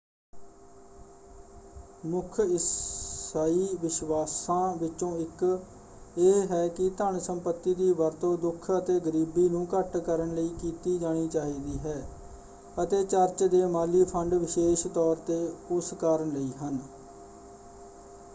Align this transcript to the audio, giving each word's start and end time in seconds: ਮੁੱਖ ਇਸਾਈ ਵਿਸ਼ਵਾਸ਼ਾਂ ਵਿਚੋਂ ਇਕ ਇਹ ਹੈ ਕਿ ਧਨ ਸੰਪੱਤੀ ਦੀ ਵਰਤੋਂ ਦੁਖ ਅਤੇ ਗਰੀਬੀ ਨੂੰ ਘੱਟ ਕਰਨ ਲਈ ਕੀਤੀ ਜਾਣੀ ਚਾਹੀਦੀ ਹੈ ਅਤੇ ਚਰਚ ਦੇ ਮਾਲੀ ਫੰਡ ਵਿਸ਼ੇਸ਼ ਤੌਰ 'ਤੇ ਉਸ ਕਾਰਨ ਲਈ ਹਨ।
ਮੁੱਖ 2.05 2.39
ਇਸਾਈ 2.39 3.67
ਵਿਸ਼ਵਾਸ਼ਾਂ 3.81 4.75
ਵਿਚੋਂ 4.75 5.11
ਇਕ 5.17 5.43
ਇਹ 6.17 6.45
ਹੈ 6.45 6.67
ਕਿ 6.69 6.89
ਧਨ 6.97 7.19
ਸੰਪੱਤੀ 7.19 7.73
ਦੀ 7.73 7.91
ਵਰਤੋਂ 7.91 8.35
ਦੁਖ 8.37 8.69
ਅਤੇ 8.77 8.99
ਗਰੀਬੀ 8.99 9.47
ਨੂੰ 9.49 9.65
ਘੱਟ 9.73 9.97
ਕਰਨ 9.97 10.33
ਲਈ 10.35 10.51
ਕੀਤੀ 10.61 10.97
ਜਾਣੀ 10.97 11.27
ਚਾਹੀਦੀ 11.27 11.77
ਹੈ 11.79 12.01
ਅਤੇ 12.83 13.03
ਚਰਚ 13.03 13.43
ਦੇ 13.43 13.65
ਮਾਲੀ 13.67 14.03
ਫੰਡ 14.03 14.33
ਵਿਸ਼ੇਸ਼ 14.33 14.87
ਤੌਰ 14.87 15.15
'ਤੇ 15.19 15.39
ਉਸ 15.71 15.93
ਕਾਰਨ 15.99 16.33
ਲਈ 16.33 16.51
ਹਨ। 16.63 16.79